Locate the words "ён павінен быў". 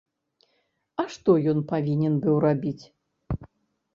1.51-2.35